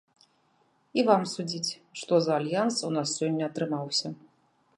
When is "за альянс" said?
2.29-2.75